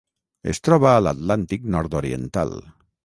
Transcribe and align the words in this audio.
Es 0.53 0.61
troba 0.67 0.87
a 0.93 1.03
l'Atlàntic 1.07 1.67
nord-oriental: 1.77 2.57